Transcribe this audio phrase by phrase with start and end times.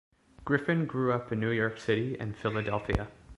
[0.43, 3.07] Griffin grew up in New York City and Philadelphia.